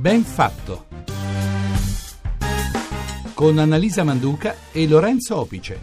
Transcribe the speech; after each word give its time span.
Ben 0.00 0.24
fatto. 0.24 0.86
Con 3.34 3.58
Annalisa 3.58 4.02
Manduca 4.02 4.56
e 4.72 4.88
Lorenzo 4.88 5.36
Opice. 5.36 5.78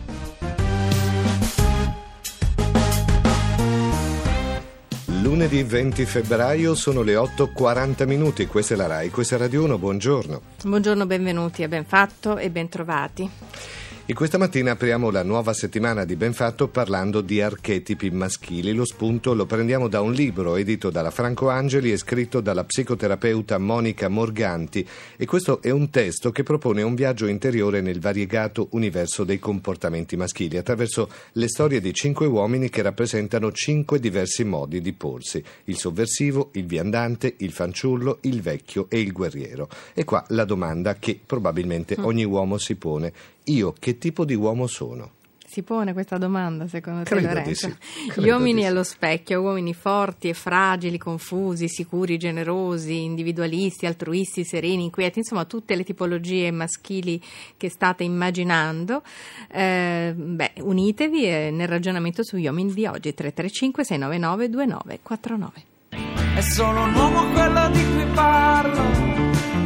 Lunedì 5.21 5.61
20 5.61 6.05
febbraio 6.05 6.73
sono 6.73 7.03
le 7.03 7.13
8.40 7.13 8.07
minuti, 8.07 8.48
questa 8.48 8.73
è 8.73 8.77
la 8.77 8.88
RAI, 8.88 9.11
questa 9.11 9.35
è 9.35 9.38
Radio 9.38 9.63
1, 9.66 9.77
buongiorno. 9.77 10.41
Buongiorno, 10.63 11.05
benvenuti 11.05 11.61
a 11.61 11.68
Benfatto 11.68 12.38
e 12.38 12.49
bentrovati. 12.49 13.29
E 14.09 14.13
questa 14.13 14.37
mattina 14.37 14.71
apriamo 14.71 15.09
la 15.09 15.21
nuova 15.21 15.51
settimana 15.51 16.05
di 16.05 16.15
Benfatto 16.15 16.69
parlando 16.69 17.19
di 17.19 17.41
archetipi 17.41 18.09
maschili. 18.09 18.71
Lo 18.71 18.85
spunto 18.85 19.34
lo 19.34 19.45
prendiamo 19.45 19.89
da 19.89 19.99
un 19.99 20.13
libro 20.13 20.55
edito 20.55 20.89
dalla 20.89 21.11
Franco 21.11 21.49
Angeli 21.49 21.91
e 21.91 21.98
scritto 21.98 22.39
dalla 22.39 22.63
psicoterapeuta 22.63 23.57
Monica 23.57 24.07
Morganti 24.07 24.88
e 25.17 25.25
questo 25.25 25.62
è 25.62 25.71
un 25.71 25.89
testo 25.89 26.31
che 26.31 26.43
propone 26.43 26.84
un 26.84 26.95
viaggio 26.95 27.27
interiore 27.27 27.81
nel 27.81 27.99
variegato 27.99 28.70
universo 28.71 29.25
dei 29.25 29.39
comportamenti 29.39 30.15
maschili 30.15 30.55
attraverso 30.55 31.09
le 31.34 31.49
storie 31.49 31.81
di 31.81 31.93
cinque 31.93 32.27
uomini 32.27 32.70
che 32.70 32.84
rappresentano 32.84 33.51
cinque 33.51 33.99
diversi 33.99 34.45
modi 34.45 34.79
di 34.79 34.93
porsi: 34.93 35.43
il 35.65 35.76
sovversivo, 35.76 36.51
il 36.53 36.65
viandante, 36.65 37.34
il 37.39 37.51
fanciullo, 37.51 38.20
il 38.21 38.41
vecchio 38.41 38.85
e 38.87 39.01
il 39.01 39.12
guerriero. 39.12 39.67
E 39.93 40.05
qua 40.05 40.23
la 40.29 40.45
domanda 40.45 40.95
che 40.95 41.20
probabilmente 41.26 41.98
mm. 41.99 42.05
ogni 42.05 42.23
uomo 42.23 42.57
si 42.57 42.76
pone 42.76 43.12
io 43.47 43.73
che 43.77 43.97
tipo 43.97 44.25
di 44.25 44.35
uomo 44.35 44.67
sono? 44.67 45.11
Si 45.49 45.63
pone 45.63 45.93
questa 45.93 46.17
domanda 46.17 46.67
secondo 46.67 47.03
te 47.03 47.09
Credo 47.09 47.27
Lorenzo? 47.27 47.70
Sì. 47.79 48.20
Gli 48.20 48.29
uomini 48.29 48.61
sì. 48.61 48.67
allo 48.67 48.83
specchio, 48.83 49.39
uomini 49.41 49.73
forti 49.73 50.27
e 50.27 50.33
fragili, 50.33 50.98
confusi, 50.98 51.70
sicuri, 51.70 52.17
generosi, 52.17 53.04
individualisti, 53.04 53.85
altruisti, 53.85 54.43
sereni, 54.43 54.84
inquieti, 54.84 55.20
insomma 55.20 55.45
tutte 55.45 55.76
le 55.76 55.85
tipologie 55.85 56.51
maschili 56.51 57.21
che 57.55 57.70
state 57.70 58.04
immaginando. 58.04 59.01
Eh, 59.49 60.13
beh, 60.13 60.51
unitevi 60.59 61.26
eh, 61.26 61.49
nel 61.49 61.70
ragionamento 61.70 62.23
sugli 62.23 62.45
uomini 62.45 62.73
di 62.73 62.85
oggi 62.85 63.13
335 63.13 63.85
699 63.85 64.50
2949. 64.50 65.75
È 66.35 66.41
solo 66.41 66.81
un 66.81 66.94
uomo 66.94 67.31
quello 67.31 67.69
di 67.69 67.84
cui 67.84 68.06
parlo, 68.13 68.84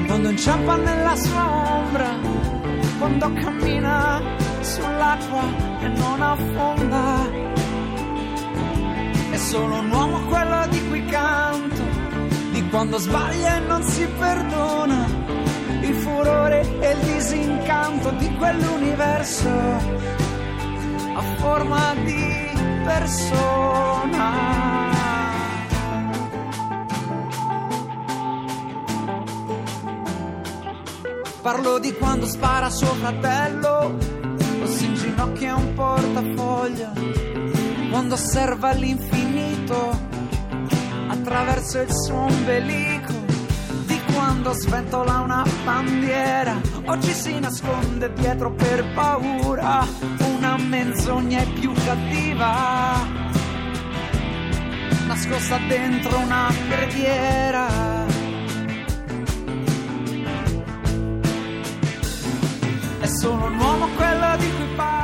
quando 0.06 0.30
inciampa 0.30 0.76
nella 0.76 1.16
sua 1.16 1.80
ombra 1.80 2.31
quando 3.18 3.42
cammina 3.42 4.22
sull'acqua 4.62 5.44
e 5.82 5.88
non 5.88 6.22
affonda. 6.22 7.30
È 9.32 9.38
solo 9.38 9.80
un 9.80 9.92
uomo 9.92 10.20
quello 10.28 10.68
di 10.70 10.88
cui 10.88 11.06
canto, 11.06 11.82
di 12.52 12.68
quando 12.70 12.98
sbaglia 12.98 13.58
e 13.58 13.60
non 13.60 13.84
si 13.84 14.06
perdona. 14.18 15.06
Il 15.82 15.96
furore 15.96 16.62
e 16.80 16.92
il 16.92 17.00
disincanto 17.00 18.12
di 18.12 18.34
quell'universo 18.36 19.50
a 21.14 21.22
forma 21.38 21.94
di 22.06 22.50
persona. 22.86 24.81
Parlo 31.42 31.80
di 31.80 31.92
quando 31.94 32.28
spara 32.28 32.70
suo 32.70 32.94
fratello, 32.94 33.98
o 34.62 34.66
si 34.68 34.86
inginocchia 34.86 35.56
un 35.56 35.74
portafoglio, 35.74 36.92
quando 37.90 38.14
osserva 38.14 38.72
l'infinito 38.74 40.00
attraverso 41.08 41.80
il 41.80 41.92
suo 41.92 42.26
ombelico, 42.26 43.14
di 43.88 44.00
quando 44.14 44.54
sventola 44.54 45.22
una 45.22 45.44
bandiera. 45.64 46.62
O 46.86 47.02
ci 47.02 47.12
si 47.12 47.40
nasconde 47.40 48.14
dietro 48.14 48.52
per 48.52 48.94
paura, 48.94 49.84
una 50.36 50.58
menzogna 50.58 51.40
è 51.40 51.48
più 51.54 51.74
cattiva, 51.74 53.04
nascosta 55.08 55.58
dentro 55.68 56.20
una 56.20 56.54
preghiera 56.70 57.91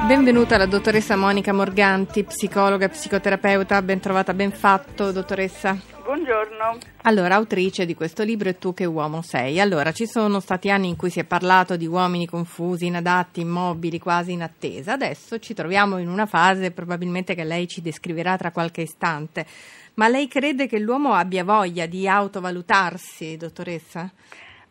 Benvenuta 0.07 0.57
la 0.57 0.67
dottoressa 0.67 1.17
Monica 1.17 1.51
Morganti, 1.51 2.23
psicologa 2.23 2.85
e 2.85 2.89
psicoterapeuta, 2.89 3.81
ben 3.81 3.99
trovata, 3.99 4.33
ben 4.33 4.53
fatto, 4.53 5.11
dottoressa. 5.11 5.75
Buongiorno. 6.01 6.77
Allora, 7.01 7.35
autrice 7.35 7.85
di 7.85 7.93
questo 7.93 8.23
libro 8.23 8.47
e 8.47 8.57
tu 8.57 8.73
che 8.73 8.85
uomo 8.85 9.21
sei. 9.21 9.59
Allora, 9.59 9.91
ci 9.91 10.07
sono 10.07 10.39
stati 10.39 10.69
anni 10.69 10.87
in 10.87 10.95
cui 10.95 11.09
si 11.09 11.19
è 11.19 11.25
parlato 11.25 11.75
di 11.75 11.87
uomini 11.87 12.25
confusi, 12.25 12.85
inadatti, 12.85 13.41
immobili, 13.41 13.99
quasi 13.99 14.31
in 14.31 14.43
attesa. 14.43 14.93
Adesso 14.93 15.39
ci 15.39 15.53
troviamo 15.53 15.97
in 15.97 16.07
una 16.07 16.25
fase 16.25 16.71
probabilmente 16.71 17.35
che 17.35 17.43
lei 17.43 17.67
ci 17.67 17.81
descriverà 17.81 18.37
tra 18.37 18.51
qualche 18.51 18.83
istante. 18.83 19.45
Ma 19.95 20.07
lei 20.07 20.29
crede 20.29 20.67
che 20.67 20.79
l'uomo 20.79 21.15
abbia 21.15 21.43
voglia 21.43 21.85
di 21.85 22.07
autovalutarsi, 22.07 23.35
dottoressa? 23.35 24.09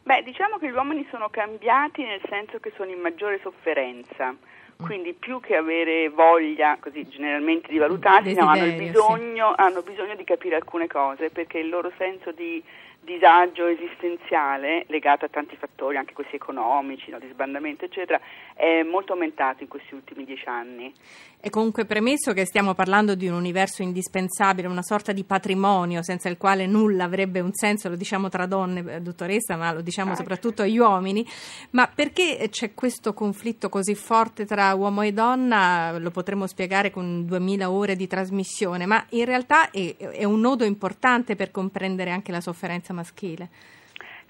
Beh, 0.03 0.23
diciamo 0.23 0.57
che 0.57 0.69
gli 0.69 0.75
uomini 0.75 1.07
sono 1.11 1.29
cambiati 1.29 2.03
nel 2.05 2.23
senso 2.27 2.59
che 2.59 2.73
sono 2.75 2.91
in 2.91 3.01
maggiore 3.01 3.39
sofferenza. 3.43 4.35
Mm. 4.83 4.85
Quindi 4.85 5.15
più 5.15 5.41
che 5.41 5.57
avere 5.57 6.09
voglia, 6.11 6.77
così 6.79 7.07
generalmente 7.09 7.69
di 7.69 7.79
valutarsi, 7.79 8.35
no, 8.35 8.49
hanno, 8.49 8.73
bisogno, 8.73 9.55
sì. 9.55 9.61
hanno 9.61 9.83
bisogno 9.83 10.15
di 10.15 10.25
capire 10.25 10.57
alcune 10.57 10.87
cose 10.87 11.31
perché 11.31 11.59
il 11.59 11.69
loro 11.69 11.91
senso 11.97 12.31
di 12.33 12.63
disagio 13.07 13.67
esistenziale 13.67 14.85
legato 14.89 15.25
a 15.25 15.29
tanti 15.29 15.57
fattori, 15.57 15.97
anche 15.97 16.13
questi 16.13 16.35
economici, 16.35 17.11
no, 17.11 17.19
di 17.19 17.29
sbandamento, 17.31 17.85
eccetera, 17.85 18.21
è 18.53 18.83
molto 18.83 19.13
aumentato 19.13 19.63
in 19.63 19.69
questi 19.69 19.95
ultimi 19.95 20.25
dieci 20.25 20.49
anni. 20.49 20.93
E 21.39 21.51
comunque 21.51 21.85
premesso 21.85 22.33
che 22.33 22.45
stiamo 22.45 22.75
parlando 22.75 23.15
di 23.15 23.29
un 23.29 23.35
universo 23.35 23.83
indispensabile, 23.83 24.67
una 24.67 24.83
sorta 24.83 25.13
di 25.13 25.23
patrimonio 25.23 26.03
senza 26.03 26.29
il 26.29 26.37
quale 26.37 26.67
nulla 26.67 27.05
avrebbe 27.05 27.39
un 27.41 27.53
senso, 27.53 27.89
lo 27.89 27.95
diciamo 27.95 28.29
tra 28.29 28.47
donne, 28.47 28.97
eh, 28.97 29.01
dottoressa, 29.01 29.57
ma 29.57 29.73
lo 29.73 29.81
diciamo 29.81 30.13
ah, 30.13 30.17
soprattutto 30.17 30.63
agli 30.63 30.79
uomini, 30.79 31.25
ma 31.71 31.87
perché 31.87 32.49
c'è 32.51 32.75
questo 32.75 33.15
conflitto 33.15 33.69
così 33.69 33.95
forte 33.95 34.45
tra 34.45 34.75
uomo 34.75 35.03
e 35.03 35.13
donna? 35.13 35.97
Lo 35.99 36.11
potremmo 36.11 36.49
spiegare 36.49 36.91
con 36.91 37.25
2000 37.25 37.71
ore 37.71 37.95
di 37.95 38.09
trasmissione, 38.09 38.87
ma 38.87 39.05
in 39.11 39.25
realtà 39.25 39.71
è, 39.71 39.97
è 39.97 40.25
un 40.25 40.41
nodo 40.41 40.65
importante 40.65 41.37
per 41.37 41.53
comprendere 41.53 42.11
anche 42.11 42.33
la 42.33 42.41
sofferenza 42.41 42.93
maschile. 42.93 43.49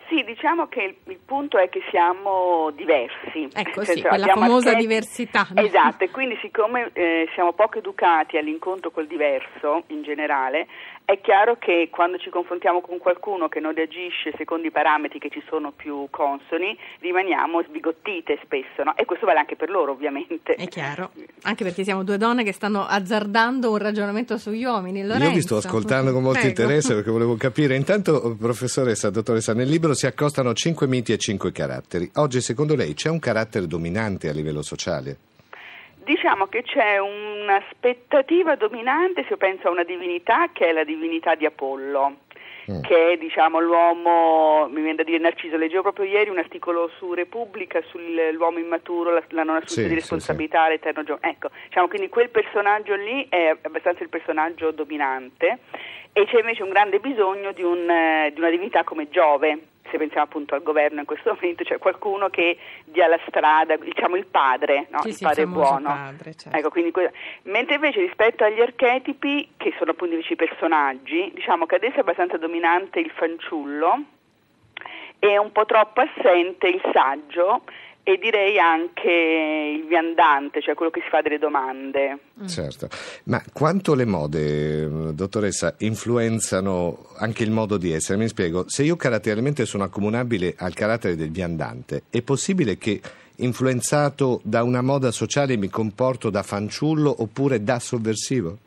Sì, 0.08 0.22
diciamo 0.22 0.68
che 0.68 0.82
il, 0.82 0.94
il, 1.12 1.18
punto 1.24 1.58
è 1.58 1.68
che 1.68 1.82
siamo 1.90 2.70
diversi. 2.70 3.48
Ecco, 3.52 3.82
sì, 3.82 4.00
quella 4.02 4.26
famosa 4.28 4.70
archeti- 4.70 4.86
diversità. 4.86 5.46
No? 5.52 5.62
Esatto, 5.62 6.04
e 6.04 6.10
quindi 6.10 6.38
siccome 6.40 6.90
eh, 6.92 7.28
siamo 7.34 7.52
poco 7.52 7.78
educati 7.78 8.36
all'incontro 8.36 8.90
col 8.90 9.06
diverso 9.06 9.82
in 9.88 10.02
generale, 10.02 10.68
è 11.06 11.20
chiaro 11.20 11.56
che 11.56 11.88
quando 11.88 12.18
ci 12.18 12.30
confrontiamo 12.30 12.80
con 12.80 12.98
qualcuno 12.98 13.48
che 13.48 13.60
non 13.60 13.72
reagisce 13.72 14.34
secondo 14.36 14.66
i 14.66 14.72
parametri 14.72 15.20
che 15.20 15.30
ci 15.30 15.40
sono 15.48 15.70
più 15.70 16.08
consoni, 16.10 16.76
rimaniamo 16.98 17.62
sbigottite 17.62 18.40
spesso, 18.42 18.82
no? 18.82 18.96
E 18.96 19.04
questo 19.04 19.24
vale 19.24 19.38
anche 19.38 19.54
per 19.54 19.70
loro, 19.70 19.92
ovviamente. 19.92 20.54
È 20.54 20.66
chiaro, 20.66 21.12
anche 21.42 21.62
perché 21.62 21.84
siamo 21.84 22.02
due 22.02 22.18
donne 22.18 22.42
che 22.42 22.50
stanno 22.50 22.84
azzardando 22.84 23.70
un 23.70 23.78
ragionamento 23.78 24.36
sugli 24.36 24.64
uomini. 24.64 25.02
Lorenzo. 25.02 25.28
Io 25.28 25.34
vi 25.34 25.42
sto 25.42 25.56
ascoltando 25.58 26.10
con 26.12 26.22
molto 26.24 26.40
Prego. 26.40 26.60
interesse 26.60 26.94
perché 26.94 27.10
volevo 27.12 27.36
capire. 27.36 27.76
Intanto, 27.76 28.34
professoressa, 28.36 29.08
dottoressa, 29.08 29.54
nel 29.54 29.68
libro 29.68 29.94
si 29.94 30.06
accostano 30.06 30.54
cinque 30.54 30.88
miti 30.88 31.12
e 31.12 31.18
cinque 31.18 31.52
caratteri. 31.52 32.10
Oggi, 32.16 32.40
secondo 32.40 32.74
lei, 32.74 32.94
c'è 32.94 33.10
un 33.10 33.20
carattere 33.20 33.68
dominante 33.68 34.28
a 34.28 34.32
livello 34.32 34.62
sociale? 34.62 35.18
Diciamo 36.06 36.46
che 36.46 36.62
c'è 36.62 36.98
un'aspettativa 36.98 38.54
dominante, 38.54 39.22
se 39.22 39.30
io 39.30 39.36
penso 39.36 39.66
a 39.66 39.72
una 39.72 39.82
divinità, 39.82 40.50
che 40.52 40.68
è 40.68 40.72
la 40.72 40.84
divinità 40.84 41.34
di 41.34 41.46
Apollo, 41.46 42.18
mm. 42.70 42.82
che 42.82 43.10
è 43.10 43.16
diciamo, 43.16 43.58
l'uomo, 43.58 44.68
mi 44.68 44.82
viene 44.82 44.94
da 44.94 45.02
dire 45.02 45.18
Narciso, 45.18 45.56
leggevo 45.56 45.82
proprio 45.82 46.04
ieri 46.04 46.30
un 46.30 46.38
articolo 46.38 46.88
su 46.96 47.12
Repubblica 47.12 47.82
sull'uomo 47.88 48.58
immaturo, 48.60 49.14
la, 49.14 49.22
la 49.30 49.42
non 49.42 49.56
assunzione 49.56 49.88
sì, 49.88 49.94
di 49.94 50.00
responsabilità, 50.00 50.66
sì, 50.66 50.70
l'eterno 50.70 51.02
giovane. 51.02 51.32
Ecco, 51.32 51.50
diciamo, 51.66 51.88
quindi 51.88 52.08
quel 52.08 52.30
personaggio 52.30 52.94
lì 52.94 53.26
è 53.28 53.56
abbastanza 53.60 54.04
il 54.04 54.08
personaggio 54.08 54.70
dominante 54.70 55.58
e 56.12 56.24
c'è 56.26 56.38
invece 56.38 56.62
un 56.62 56.70
grande 56.70 57.00
bisogno 57.00 57.50
di, 57.50 57.64
un, 57.64 57.84
di 58.32 58.38
una 58.38 58.50
divinità 58.50 58.84
come 58.84 59.08
Giove, 59.08 59.58
se 59.90 59.98
pensiamo 59.98 60.24
appunto 60.24 60.54
al 60.54 60.62
governo 60.62 61.00
in 61.00 61.06
questo 61.06 61.32
momento, 61.34 61.64
c'è 61.64 61.78
qualcuno 61.78 62.28
che 62.28 62.56
dia 62.84 63.06
la 63.06 63.18
strada, 63.26 63.76
diciamo 63.76 64.16
il 64.16 64.26
padre, 64.26 64.86
no? 64.90 65.02
sì, 65.02 65.08
il 65.08 65.18
padre 65.20 65.46
buono. 65.46 65.88
Padre, 65.88 66.34
certo. 66.34 66.56
ecco, 66.56 66.70
quindi, 66.70 66.92
mentre 67.42 67.76
invece 67.76 68.00
rispetto 68.00 68.44
agli 68.44 68.60
archetipi, 68.60 69.50
che 69.56 69.74
sono 69.78 69.92
appunto 69.92 70.14
invece 70.14 70.34
i 70.34 70.36
personaggi, 70.36 71.30
diciamo 71.34 71.66
che 71.66 71.76
adesso 71.76 71.96
è 71.96 72.00
abbastanza 72.00 72.36
dominante 72.36 73.00
il 73.00 73.10
fanciullo 73.10 74.04
e 75.18 75.38
un 75.38 75.50
po' 75.52 75.64
troppo 75.64 76.02
assente 76.02 76.68
il 76.68 76.80
saggio 76.92 77.62
e 78.08 78.18
direi 78.22 78.56
anche 78.56 79.10
il 79.80 79.84
viandante, 79.88 80.62
cioè 80.62 80.76
quello 80.76 80.92
che 80.92 81.00
si 81.00 81.08
fa 81.08 81.22
delle 81.22 81.38
domande. 81.38 82.20
Certo, 82.46 82.88
ma 83.24 83.42
quanto 83.52 83.96
le 83.96 84.04
mode, 84.04 85.12
dottoressa, 85.12 85.74
influenzano 85.78 87.08
anche 87.16 87.42
il 87.42 87.50
modo 87.50 87.76
di 87.76 87.90
essere? 87.90 88.16
Mi 88.16 88.28
spiego, 88.28 88.62
se 88.68 88.84
io 88.84 88.94
caratterialmente 88.94 89.66
sono 89.66 89.82
accomunabile 89.82 90.54
al 90.56 90.72
carattere 90.72 91.16
del 91.16 91.32
viandante, 91.32 92.04
è 92.08 92.22
possibile 92.22 92.78
che 92.78 93.00
influenzato 93.38 94.40
da 94.44 94.62
una 94.62 94.82
moda 94.82 95.10
sociale 95.10 95.56
mi 95.56 95.68
comporto 95.68 96.30
da 96.30 96.44
fanciullo 96.44 97.12
oppure 97.22 97.64
da 97.64 97.80
sovversivo? 97.80 98.58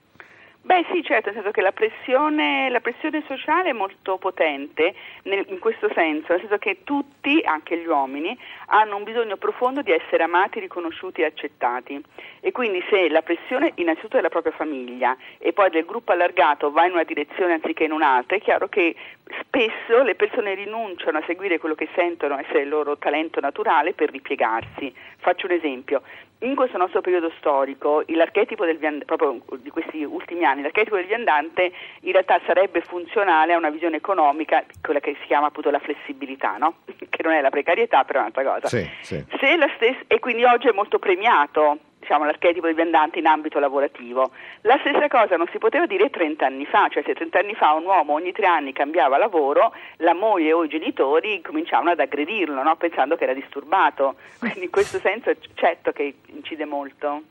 Beh 0.70 0.86
sì, 0.92 1.02
certo, 1.04 1.32
nel 1.32 1.38
senso 1.38 1.50
che 1.50 1.62
la 1.62 1.72
pressione, 1.72 2.70
la 2.70 2.80
pressione 2.80 3.24
sociale 3.26 3.72
è 3.72 3.74
molto 3.74 4.18
potente 4.18 4.94
nel, 5.24 5.44
in 5.50 5.58
questo 5.58 5.90
senso, 5.96 6.28
nel 6.30 6.42
senso 6.42 6.60
che 6.60 6.84
tutti, 6.84 7.42
anche 7.44 7.76
gli 7.76 7.88
uomini, 7.88 8.38
hanno 8.68 8.98
un 8.98 9.04
bisogno 9.04 9.36
profondo 9.38 9.82
di 9.82 9.92
essere 9.92 10.22
amati, 10.22 10.60
riconosciuti 10.60 11.22
e 11.22 11.26
accettati. 11.26 12.00
E 12.40 12.52
quindi 12.52 12.84
se 12.88 13.10
la 13.10 13.24
pressione 13.24 13.72
innanzitutto 13.78 14.18
della 14.18 14.30
propria 14.30 14.52
famiglia 14.52 15.18
e 15.40 15.54
poi 15.54 15.72
del 15.72 15.86
gruppo 15.86 16.12
allargato 16.12 16.70
va 16.70 16.86
in 16.86 16.92
una 16.92 17.04
direzione 17.04 17.54
anziché 17.54 17.86
in 17.86 17.92
un'altra, 17.92 18.38
è 18.38 18.40
chiaro 18.40 18.68
che 18.68 18.96
spesso 19.42 20.04
le 20.04 20.14
persone 20.14 20.54
rinunciano 20.54 21.18
a 21.18 21.24
seguire 21.26 21.58
quello 21.58 21.74
che 21.74 21.90
sentono 21.96 22.38
essere 22.38 22.62
il 22.62 22.70
loro 22.70 22.96
talento 23.00 23.40
naturale 23.40 23.94
per 23.94 24.12
ripiegarsi. 24.12 24.94
Faccio 25.18 25.48
un 25.48 25.54
esempio. 25.54 26.04
In 26.42 26.56
questo 26.56 26.78
nostro 26.78 27.02
periodo 27.02 27.32
storico, 27.38 28.04
l'archetipo 28.08 28.64
del 28.64 28.78
viandante, 28.78 29.04
proprio 29.04 29.42
di 29.58 29.70
questi 29.70 30.04
ultimi 30.04 30.46
anni, 30.46 30.62
l'archetipo 30.62 30.96
del 30.96 31.06
viandante 31.06 31.72
in 32.02 32.12
realtà 32.14 32.40
sarebbe 32.46 32.80
funzionale 32.80 33.52
a 33.52 33.58
una 33.58 33.70
visione 33.70 33.98
economica, 33.98 34.64
quella 34.82 35.02
che 35.02 35.18
si 35.20 35.28
chiama 35.28 35.48
appunto 35.48 35.70
la 35.70 35.80
flessibilità, 35.80 36.56
no? 36.56 36.76
che 37.10 37.24
non 37.24 37.34
è 37.34 37.42
la 37.42 37.50
precarietà, 37.50 38.06
però 38.06 38.20
è 38.20 38.22
un'altra 38.22 38.44
cosa. 38.44 38.68
Sì, 38.68 38.90
sì. 39.02 39.26
Stessa, 39.36 40.04
e 40.08 40.20
quindi 40.20 40.46
oggi 40.46 40.70
è 40.70 40.72
molto 40.72 40.98
premiato 40.98 41.80
diciamo, 42.00 42.26
l'archetipo 42.26 42.66
del 42.66 42.76
viandante 42.76 43.20
in 43.20 43.28
ambito 43.28 43.60
lavorativo. 43.60 44.32
La 44.62 44.78
stessa 44.80 45.08
cosa 45.08 45.36
non 45.36 45.48
si 45.52 45.58
poteva 45.58 45.86
dire 45.86 46.10
30 46.10 46.46
anni 46.46 46.66
fa, 46.66 46.88
cioè 46.90 47.04
se 47.06 47.14
30 47.14 47.40
anni 47.40 47.54
fa 47.56 47.74
un 47.74 47.86
uomo 47.86 48.14
ogni 48.14 48.32
tre 48.32 48.48
anni 48.48 48.74
cambiava 48.74 49.18
lavoro, 49.18 49.74
la 49.98 50.14
moglie 50.14 50.54
o 50.54 50.64
i 50.64 50.70
genitori 50.70 51.42
cominciavano 51.42 51.92
ad 51.92 52.00
aggredirlo, 52.00 52.64
no? 52.64 52.76
pensando 52.78 53.16
che 53.16 53.26
era 53.26 53.34
disturbato. 53.34 54.16
Quindi 54.40 54.64
in 54.64 54.72
questo 54.72 55.00
senso 55.00 55.32
certo 55.54 55.92
che 55.92 56.16
incide 56.28 56.66
molto. 56.66 57.24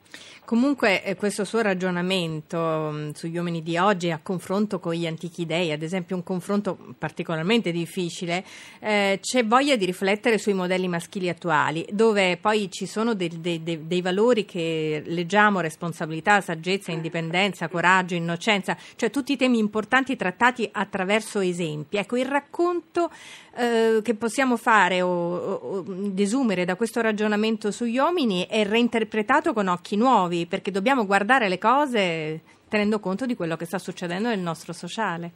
Comunque 0.49 1.05
eh, 1.05 1.15
questo 1.15 1.45
suo 1.45 1.61
ragionamento 1.61 2.91
mm, 2.91 3.11
sugli 3.11 3.37
uomini 3.37 3.63
di 3.63 3.77
oggi 3.77 4.11
a 4.11 4.19
confronto 4.23 4.79
con 4.79 4.95
gli 4.95 5.07
antichi 5.07 5.45
dei, 5.45 5.73
ad 5.73 5.83
esempio 5.83 6.17
un 6.17 6.23
confronto 6.23 6.79
particolarmente 6.99 7.71
difficile, 7.71 8.43
eh, 8.81 9.19
c'è 9.21 9.45
voglia 9.45 9.77
di 9.77 9.85
riflettere 9.85 10.39
sui 10.39 10.55
modelli 10.55 10.89
maschili 10.89 11.29
attuali, 11.29 11.87
dove 11.91 12.39
poi 12.39 12.71
ci 12.71 12.87
sono 12.87 13.13
dei, 13.13 13.29
dei, 13.39 13.63
dei 13.63 14.01
valori 14.01 14.47
che 14.47 14.58
leggiamo, 15.05 15.61
responsabilità, 15.61 16.41
saggezza, 16.41 16.93
indipendenza, 16.93 17.69
coraggio, 17.69 18.15
innocenza, 18.15 18.77
cioè 18.97 19.11
tutti 19.11 19.33
i 19.33 19.37
temi 19.37 19.59
importanti 19.59 20.17
trattati 20.17 20.69
attraverso 20.73 21.41
esempi. 21.41 21.97
Ecco, 21.97 22.17
il 22.17 22.27
racconto 22.27 23.11
eh, 23.57 24.01
che 24.03 24.15
possiamo 24.15 24.57
fare 24.57 25.03
o, 25.03 25.35
o 25.37 25.85
desumere 25.87 26.65
da 26.65 26.77
questo 26.77 27.01
ragionamento 27.01 27.71
sugli 27.71 27.99
uomini 27.99 28.47
è 28.49 28.65
reinterpretato 28.65 29.53
con 29.53 29.69
occhi 29.69 29.97
nuovi, 29.97 30.47
perché 30.47 30.71
dobbiamo 30.71 31.07
guardare 31.07 31.49
le 31.49 31.59
cose 31.59 32.41
tenendo 32.69 33.01
conto 33.01 33.27
di 33.27 33.35
quello 33.35 33.57
che 33.57 33.65
sta 33.65 33.79
succedendo 33.79 34.29
nel 34.29 34.39
nostro 34.39 34.73
sociale. 34.73 35.33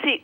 Sì, 0.00 0.22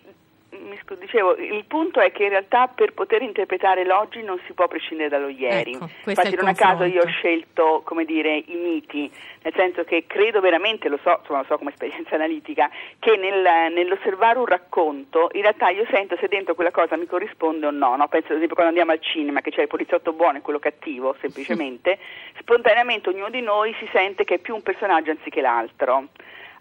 dicevo, 0.99 1.37
il 1.37 1.65
punto 1.67 2.01
è 2.01 2.13
che 2.13 2.25
in 2.25 2.31
realtà 2.31 2.67
per 2.69 2.93
poter 2.93 3.23
interpretare 3.23 3.85
l'oggi 3.85 4.23
non 4.23 4.39
si 4.47 4.53
può 4.53 4.69
prescindere 4.69 5.09
dallo 5.09 5.29
ieri. 5.29 5.73
Ecco, 5.73 5.89
Infatti 6.07 6.35
non 6.35 6.49
a 6.49 6.55
caso 6.55 6.85
io 6.85 7.03
ho 7.03 7.07
scelto, 7.07 7.83
come 7.85 8.05
dire, 8.05 8.37
i 8.37 8.55
miti, 8.55 9.11
nel 9.43 9.53
senso 9.55 9.85
che 9.85 10.05
credo 10.07 10.41
veramente, 10.41 10.89
lo 10.89 10.99
so, 11.03 11.19
insomma, 11.21 11.41
lo 11.41 11.45
so 11.47 11.59
come 11.59 11.71
esperienza 11.71 12.15
analitica, 12.17 12.71
che 12.99 13.17
nel, 13.17 13.73
nell'osservare 13.73 14.39
un 14.39 14.47
racconto 14.47 15.29
in 15.33 15.43
realtà 15.43 15.69
io 15.71 15.87
sento 15.91 16.17
se 16.19 16.29
dentro 16.29 16.55
quella 16.55 16.71
cosa 16.71 16.97
mi 16.97 17.07
corrisponde 17.07 17.67
o 17.67 17.71
no. 17.71 17.97
no? 17.97 18.09
Penso 18.09 18.29
ad 18.29 18.37
esempio 18.37 18.55
quando 18.55 18.71
andiamo 18.71 18.93
al 18.93 19.01
cinema 19.01 19.41
che 19.41 19.51
c'è 19.51 19.63
il 19.63 19.69
poliziotto 19.69 20.13
buono 20.13 20.39
e 20.39 20.41
quello 20.41 20.59
cattivo, 20.59 21.15
semplicemente, 21.21 21.99
spontaneamente 22.39 23.09
ognuno 23.09 23.31
di 23.31 23.41
noi 23.41 23.75
si 23.79 23.89
sente 23.93 24.25
che 24.25 24.35
è 24.35 24.39
più 24.39 24.55
un 24.55 24.63
personaggio 24.63 25.11
anziché 25.11 25.41
l'altro. 25.41 26.09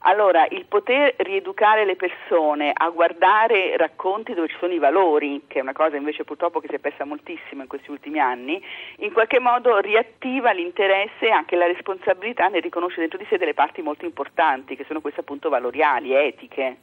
Allora, 0.05 0.45
il 0.49 0.65
poter 0.65 1.13
rieducare 1.17 1.85
le 1.85 1.95
persone 1.95 2.71
a 2.73 2.89
guardare 2.89 3.77
racconti 3.77 4.33
dove 4.33 4.49
ci 4.49 4.57
sono 4.59 4.73
i 4.73 4.77
valori, 4.77 5.43
che 5.47 5.59
è 5.59 5.61
una 5.61 5.71
cosa 5.71 5.95
invece 5.95 6.25
purtroppo 6.25 6.59
che 6.59 6.67
si 6.67 6.75
è 6.75 6.79
persa 6.79 7.05
moltissimo 7.05 7.61
in 7.61 7.69
questi 7.69 7.89
ultimi 7.89 8.19
anni, 8.19 8.61
in 8.97 9.13
qualche 9.13 9.39
modo 9.39 9.77
riattiva 9.77 10.51
l'interesse 10.51 11.27
e 11.27 11.31
anche 11.31 11.55
la 11.55 11.67
responsabilità 11.67 12.49
nel 12.49 12.61
riconoscere 12.61 13.07
dentro 13.07 13.17
di 13.17 13.27
sé 13.29 13.37
delle 13.37 13.53
parti 13.53 13.81
molto 13.81 14.03
importanti, 14.03 14.75
che 14.75 14.83
sono 14.85 14.99
queste 14.99 15.21
appunto 15.21 15.47
valoriali, 15.47 16.13
etiche. 16.13 16.77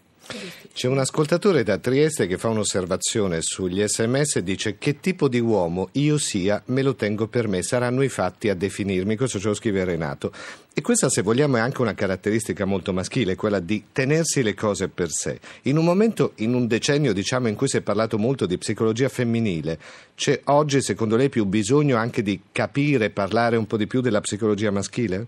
C'è 0.73 0.87
un 0.87 0.99
ascoltatore 0.99 1.63
da 1.63 1.79
Trieste 1.79 2.27
che 2.27 2.39
fa 2.39 2.49
un'osservazione 2.49 3.41
sugli 3.41 3.83
sms 3.87 4.37
e 4.37 4.43
dice 4.43 4.79
che 4.79 5.01
tipo 5.01 5.29
di 5.29 5.41
uomo 5.41 5.89
io 5.93 6.19
sia 6.19 6.63
me 6.67 6.83
lo 6.83 6.95
tengo 6.95 7.27
per 7.27 7.49
me, 7.49 7.63
saranno 7.63 8.03
i 8.03 8.09
fatti 8.09 8.49
a 8.49 8.55
definirmi, 8.55 9.17
questo 9.17 9.41
ce 9.41 9.49
lo 9.49 9.55
scrive 9.55 9.85
Renato. 9.85 10.33
E 10.73 10.83
questa 10.83 11.09
se 11.09 11.23
vogliamo 11.23 11.57
è 11.57 11.61
anche 11.61 11.81
una 11.81 11.95
caratteristica 11.95 12.65
molto 12.65 12.93
maschile, 12.93 13.35
quella 13.35 13.59
di 13.59 13.87
tenersi 13.93 14.43
le 14.43 14.55
cose 14.55 14.89
per 14.89 15.11
sé. 15.11 15.41
In 15.63 15.77
un 15.77 15.85
momento, 15.85 16.33
in 16.37 16.55
un 16.55 16.67
decennio 16.67 17.13
diciamo 17.13 17.49
in 17.49 17.57
cui 17.57 17.69
si 17.69 17.79
è 17.79 17.81
parlato 17.81 18.17
molto 18.17 18.47
di 18.47 18.57
psicologia 18.57 19.09
femminile, 19.09 19.79
c'è 20.15 20.41
oggi 20.45 20.81
secondo 20.81 21.17
lei 21.17 21.29
più 21.29 21.45
bisogno 21.45 21.97
anche 21.97 22.23
di 22.23 22.41
capire 22.53 23.11
parlare 23.11 23.57
un 23.57 23.67
po' 23.67 23.77
di 23.77 23.87
più 23.87 24.01
della 24.01 24.21
psicologia 24.21 24.71
maschile? 24.71 25.27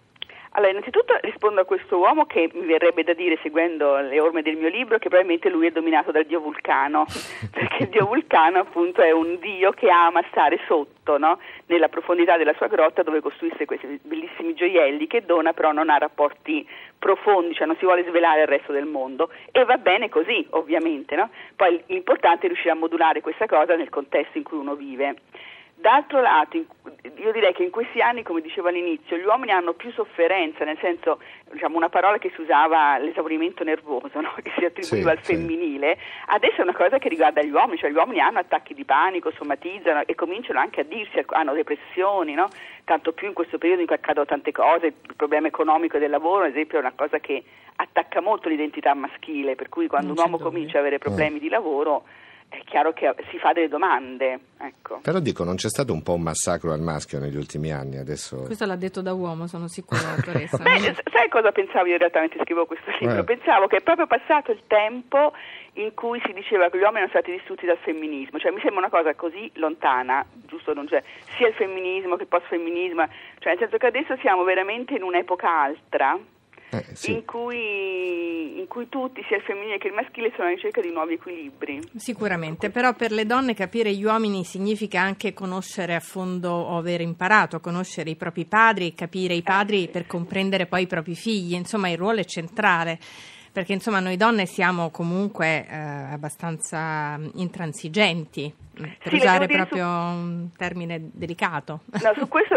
Allora, 0.55 0.71
innanzitutto 0.71 1.17
rispondo 1.23 1.63
a 1.63 1.65
questo 1.65 1.97
uomo 1.97 2.27
che 2.27 2.51
mi 2.53 2.67
verrebbe 2.67 3.05
da 3.05 3.15
dire, 3.15 3.39
seguendo 3.41 3.97
le 4.01 4.21
orme 4.21 4.43
del 4.43 4.57
mio 4.57 4.69
libro, 4.69 4.99
che 4.99 5.09
probabilmente 5.09 5.49
lui 5.49 5.67
è 5.67 5.71
dominato 5.71 6.11
dal 6.11 6.27
dio 6.27 6.41
Vulcano, 6.41 7.07
perché 7.51 7.85
il 7.85 7.89
dio 7.89 8.05
Vulcano 8.05 8.59
appunto 8.59 9.01
è 9.01 9.11
un 9.13 9.39
dio 9.39 9.71
che 9.71 9.89
ama 9.89 10.23
stare 10.29 10.61
sotto, 10.67 11.17
no? 11.17 11.39
nella 11.67 11.89
profondità 11.89 12.37
della 12.37 12.53
sua 12.55 12.67
grotta 12.67 13.03
dove 13.03 13.23
costruisce 13.23 13.65
questi 13.65 13.99
bellissimi 14.03 14.53
gioielli 14.53 15.07
che 15.07 15.25
dona, 15.25 15.55
però 15.55 15.73
non 15.73 15.89
ha 15.89 15.97
rapporti 15.97 16.69
profondi, 16.99 17.55
cioè 17.55 17.67
non 17.67 17.77
si 17.79 17.87
vuole 17.87 18.05
svelare 18.07 18.43
al 18.43 18.47
resto 18.47 18.73
del 18.73 18.85
mondo 18.85 19.31
e 19.51 19.65
va 19.65 19.79
bene 19.79 20.11
così, 20.11 20.47
ovviamente. 20.51 21.17
No? 21.17 21.31
Poi 21.57 21.83
l'importante 21.87 22.45
è 22.45 22.49
riuscire 22.49 22.73
a 22.73 22.77
modulare 22.77 23.23
questa 23.23 23.47
cosa 23.47 23.75
nel 23.75 23.89
contesto 23.89 24.37
in 24.37 24.45
cui 24.45 24.59
uno 24.59 24.75
vive. 24.75 25.17
D'altro 25.83 26.21
lato, 26.21 26.57
io 27.17 27.33
direi 27.33 27.53
che 27.53 27.65
in 27.65 27.71
questi 27.71 28.01
anni, 28.01 28.23
come 28.23 28.41
dicevo 28.41 28.69
all'inizio, 28.69 29.17
gli 29.17 29.25
uomini 29.25 29.51
hanno 29.51 29.73
più 29.73 29.91
sofferenza, 29.91 30.63
nel 30.65 30.79
senso, 30.81 31.19
diciamo, 31.51 31.77
una 31.77 31.89
parola 31.89 32.19
che 32.19 32.31
si 32.37 32.41
usava, 32.41 32.97
l'esaurimento 32.99 33.65
nervoso, 33.65 34.21
no? 34.21 34.33
che 34.41 34.53
si 34.57 34.65
attribuiva 34.65 35.11
sì, 35.11 35.17
al 35.17 35.25
femminile, 35.25 35.97
sì. 35.97 36.03
adesso 36.27 36.59
è 36.59 36.63
una 36.63 36.73
cosa 36.73 36.99
che 36.99 37.09
riguarda 37.09 37.43
gli 37.43 37.51
uomini, 37.51 37.79
cioè 37.79 37.91
gli 37.91 37.97
uomini 37.97 38.21
hanno 38.21 38.39
attacchi 38.39 38.75
di 38.75 38.85
panico, 38.85 39.33
somatizzano 39.33 40.03
e 40.07 40.15
cominciano 40.15 40.61
anche 40.61 40.83
a 40.83 40.85
dirsi, 40.85 41.21
hanno 41.31 41.53
depressioni, 41.53 42.35
no? 42.35 42.49
tanto 42.85 43.11
più 43.11 43.27
in 43.27 43.35
questo 43.35 43.59
periodo 43.59 43.81
in 43.81 43.89
cui 43.89 43.97
accadono 43.97 44.27
tante 44.27 44.53
cose, 44.53 44.87
il 44.87 45.17
problema 45.17 45.49
economico 45.49 45.99
del 45.99 46.11
lavoro, 46.11 46.45
ad 46.45 46.51
esempio, 46.51 46.79
è 46.79 46.81
una 46.81 46.93
cosa 46.95 47.19
che 47.19 47.43
attacca 47.75 48.21
molto 48.21 48.49
l'identità 48.49 48.95
maschile, 48.95 49.57
per 49.57 49.69
cui 49.69 49.89
quando 49.89 50.15
non 50.15 50.17
un 50.17 50.31
uomo 50.31 50.45
comincia 50.45 50.79
ad 50.79 50.85
avere 50.85 50.99
problemi 50.99 51.39
eh. 51.39 51.41
di 51.41 51.49
lavoro 51.49 52.05
è 52.53 52.63
chiaro 52.65 52.93
che 52.93 53.15
si 53.31 53.39
fa 53.39 53.53
delle 53.53 53.69
domande. 53.69 54.39
Ecco. 54.59 55.01
Però 55.03 55.19
dico, 55.21 55.43
non 55.43 55.57
c'è 55.57 55.69
stato 55.69 55.93
un 55.93 56.03
po' 56.03 56.15
un 56.15 56.21
massacro 56.21 56.73
al 56.73 56.81
maschio 56.81 57.19
negli 57.19 57.37
ultimi 57.37 57.73
anni? 57.73 57.97
Adesso... 57.97 58.43
Questo 58.43 58.67
l'ha 58.67 58.77
detto 58.77 59.01
da 59.01 59.15
uomo, 59.15 59.47
sono 59.47 59.69
sicura, 59.69 60.01
dottoressa. 60.15 60.59
Beh, 60.59 60.95
sai 61.11 61.29
cosa 61.31 61.51
pensavo 61.51 61.87
io 61.87 61.93
in 61.93 61.99
realtà 61.99 62.21
mentre 62.21 62.41
scrivo 62.45 62.67
questo 62.67 62.91
libro? 63.01 63.21
Eh. 63.21 63.25
Pensavo 63.25 63.67
che 63.69 63.79
è 63.79 63.81
proprio 63.81 64.07
passato 64.07 64.53
il 64.53 64.63
tempo 64.67 65.33
in 65.75 65.95
cui 65.95 66.21
si 66.27 66.33
diceva 66.35 66.69
che 66.69 66.77
gli 66.77 66.83
uomini 66.83 67.05
erano 67.05 67.13
stati 67.13 67.33
distrutti 67.33 67.65
dal 67.65 67.79
femminismo, 67.79 68.39
cioè 68.39 68.53
mi 68.53 68.61
sembra 68.61 68.81
una 68.81 68.91
cosa 68.91 69.15
così 69.15 69.51
lontana, 69.55 70.25
giusto? 70.47 70.75
Non 70.75 70.87
c'è 70.87 71.03
sia 71.37 71.49
il 71.49 71.55
femminismo 71.55 72.17
che 72.17 72.23
il 72.23 72.29
post-femminismo, 72.29 73.09
cioè 73.39 73.53
nel 73.53 73.59
senso 73.59 73.79
che 73.79 73.87
adesso 73.87 74.15
siamo 74.21 74.45
veramente 74.45 74.95
in 74.95 75.03
un'epoca 75.03 75.49
altra 75.49 76.19
eh, 76.73 76.85
sì. 76.95 77.13
in, 77.13 77.25
cui, 77.27 78.59
in, 78.59 78.67
cui, 78.67 78.89
tutti, 78.89 79.23
sia 79.29 79.37
il 79.37 79.43
femminile 79.43 79.77
che 79.77 79.89
il 79.89 79.95
maschile, 79.95 80.31
sono 80.31 80.45
alla 80.45 80.55
ricerca 80.55 80.81
di 80.81 80.91
nuovi 80.91 81.15
equilibri. 81.15 81.81
Sicuramente, 81.97 82.71
però 82.71 82.95
per 82.95 83.13
le 83.13 83.27
donne 83.27 83.53
capire 83.53 83.93
gli 83.93 84.05
uomini 84.05 84.43
significa 84.45 85.01
anche 85.01 85.35
conoscere 85.35 85.95
a 85.95 86.01
fondo 86.01 86.51
o 86.51 86.79
aver 86.79 87.03
imparato 87.03 87.57
a 87.57 87.61
conoscere 87.61 88.09
i 88.09 88.17
propri 88.17 88.47
padri, 88.47 88.95
capire 88.95 89.35
i 89.35 89.43
padri 89.43 89.89
per 89.89 90.07
comprendere 90.07 90.67
poi 90.67 90.83
i 90.83 90.87
propri 90.87 91.15
figli, 91.15 91.53
insomma 91.53 91.91
il 91.91 91.99
ruolo 91.99 92.21
è 92.21 92.25
centrale 92.25 92.99
perché 93.53 93.73
insomma 93.75 94.01
noi 94.01 94.17
donne 94.17 94.47
siamo 94.47 94.91
comunque 94.91 95.67
eh, 95.69 95.77
abbastanza 95.77 97.19
intransigenti 97.35 98.53
per 98.75 98.97
Sì, 99.11 99.17
usare 99.17 99.47
dire 99.47 99.59
proprio 99.59 99.87
un 99.87 100.49
termine 100.57 101.11
delicato. 101.13 101.81
No, 102.03 102.13
su 102.17 102.27
questo 102.29 102.57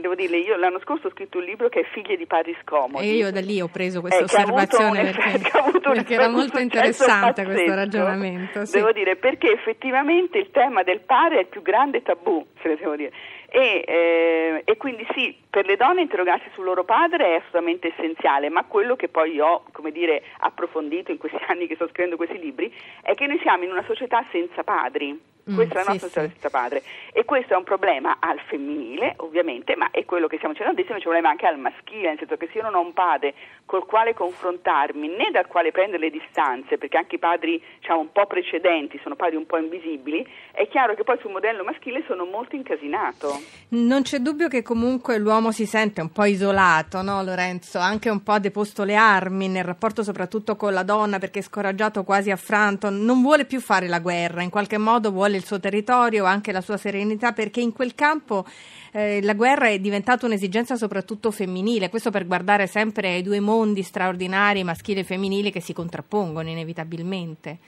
devo 0.00 0.14
dirle, 0.14 0.38
io 0.38 0.56
l'anno 0.56 0.80
scorso 0.80 1.08
ho 1.08 1.10
scritto 1.10 1.38
un 1.38 1.44
libro 1.44 1.68
che 1.68 1.80
è 1.80 1.84
Figlie 1.92 2.16
di 2.16 2.26
padri 2.26 2.56
scomodi. 2.64 3.06
E 3.06 3.12
io 3.14 3.30
da 3.30 3.40
lì 3.40 3.60
ho 3.60 3.68
preso 3.68 4.00
questa 4.00 4.20
Eh, 4.24 4.40
ha 4.40 4.42
avuto 4.44 4.54
osservazione 4.54 5.02
perché, 5.12 5.28
effetto- 5.28 5.88
un 5.90 5.94
perché 5.94 6.14
era 6.14 6.28
molto 6.28 6.58
interessante 6.58 7.44
questo 7.44 7.52
pazzesco. 7.66 7.74
ragionamento. 7.74 8.64
sì. 8.64 8.72
Devo 8.76 8.92
dire, 8.92 9.16
perché 9.16 9.52
effettivamente 9.52 10.38
il 10.38 10.50
tema 10.50 10.82
del 10.82 11.00
padre 11.00 11.36
è 11.36 11.40
il 11.40 11.46
più 11.48 11.60
grande 11.62 12.02
tabù, 12.02 12.44
se 12.62 12.68
ne 12.68 12.76
devo 12.76 12.96
dire. 12.96 13.12
E, 13.52 13.84
eh, 13.84 14.62
e 14.64 14.76
quindi 14.76 15.04
sì, 15.12 15.36
per 15.50 15.66
le 15.66 15.76
donne 15.76 16.02
interrogarsi 16.02 16.48
sul 16.54 16.64
loro 16.64 16.84
padre 16.84 17.26
è 17.26 17.34
assolutamente 17.38 17.88
essenziale, 17.88 18.48
ma 18.48 18.64
quello 18.64 18.94
che 18.94 19.08
poi 19.08 19.40
ho, 19.40 19.64
come 19.72 19.90
dire, 19.90 20.22
approfondito 20.38 21.10
in 21.10 21.18
questi 21.18 21.38
anni 21.48 21.66
che 21.66 21.74
sto 21.74 21.88
scrivendo 21.88 22.16
questi 22.16 22.38
libri 22.38 22.72
è 23.02 23.14
che 23.14 23.26
noi 23.26 23.40
siamo 23.40 23.64
in 23.64 23.72
una 23.72 23.84
società 23.86 24.24
senza 24.30 24.62
padri. 24.62 25.29
Mm, 25.50 25.54
Questa 25.54 25.74
è 25.74 25.76
la 25.78 25.82
sì, 25.82 25.88
nostra 25.90 26.08
sì. 26.08 26.14
società 26.14 26.32
senza 26.32 26.50
padre 26.50 26.82
e 27.12 27.24
questo 27.24 27.54
è 27.54 27.56
un 27.56 27.64
problema 27.64 28.16
al 28.20 28.38
femminile 28.46 29.14
ovviamente 29.18 29.74
ma 29.76 29.90
è 29.90 30.04
quello 30.04 30.28
che 30.28 30.36
stiamo 30.36 30.54
cercando 30.54 30.80
di 30.80 30.86
dire, 30.86 30.94
ma 30.94 31.00
c'è 31.00 31.06
un 31.08 31.12
problema 31.12 31.30
anche 31.30 31.46
al 31.46 31.58
maschile 31.58 32.08
nel 32.08 32.18
senso 32.18 32.36
che 32.36 32.48
se 32.52 32.58
io 32.58 32.64
non 32.64 32.74
ho 32.74 32.80
un 32.80 32.92
padre 32.92 33.34
col 33.64 33.84
quale 33.86 34.14
confrontarmi 34.14 35.08
né 35.08 35.30
dal 35.32 35.46
quale 35.46 35.72
prendere 35.72 36.04
le 36.04 36.10
distanze 36.10 36.78
perché 36.78 36.96
anche 36.96 37.16
i 37.16 37.18
padri 37.18 37.62
diciamo 37.80 38.00
un 38.00 38.12
po' 38.12 38.26
precedenti 38.26 38.98
sono 39.02 39.16
padri 39.16 39.36
un 39.36 39.46
po' 39.46 39.58
invisibili 39.58 40.26
è 40.52 40.68
chiaro 40.68 40.94
che 40.94 41.04
poi 41.04 41.18
sul 41.20 41.32
modello 41.32 41.64
maschile 41.64 42.04
sono 42.06 42.24
molto 42.24 42.54
incasinato 42.56 43.40
Non 43.70 44.02
c'è 44.02 44.18
dubbio 44.18 44.48
che 44.48 44.62
comunque 44.62 45.18
l'uomo 45.18 45.52
si 45.52 45.66
sente 45.66 46.00
un 46.00 46.10
po' 46.10 46.24
isolato, 46.24 47.02
no 47.02 47.22
Lorenzo? 47.22 47.78
Anche 47.78 48.08
un 48.10 48.22
po' 48.22 48.38
deposto 48.38 48.84
le 48.84 48.94
armi 48.94 49.48
nel 49.48 49.64
rapporto 49.64 50.02
soprattutto 50.02 50.56
con 50.56 50.72
la 50.72 50.82
donna 50.82 51.18
perché 51.18 51.38
è 51.38 51.42
scoraggiato, 51.42 52.04
quasi 52.04 52.30
affranto, 52.30 52.90
non 52.90 53.22
vuole 53.22 53.44
più 53.44 53.60
fare 53.60 53.86
la 53.86 53.98
guerra, 54.00 54.42
in 54.42 54.50
qualche 54.50 54.78
modo 54.78 55.10
vuole 55.10 55.39
il 55.40 55.46
suo 55.46 55.58
territorio, 55.58 56.24
anche 56.24 56.52
la 56.52 56.60
sua 56.60 56.76
serenità 56.76 57.32
perché 57.32 57.60
in 57.60 57.72
quel 57.72 57.94
campo 57.94 58.44
eh, 58.92 59.22
la 59.22 59.34
guerra 59.34 59.68
è 59.68 59.78
diventata 59.78 60.26
un'esigenza 60.26 60.76
soprattutto 60.76 61.30
femminile, 61.30 61.88
questo 61.88 62.10
per 62.10 62.26
guardare 62.26 62.66
sempre 62.66 63.14
ai 63.14 63.22
due 63.22 63.40
mondi 63.40 63.82
straordinari, 63.82 64.62
maschile 64.62 65.00
e 65.00 65.04
femminile, 65.04 65.50
che 65.50 65.60
si 65.60 65.72
contrappongono 65.72 66.48
inevitabilmente. 66.48 67.58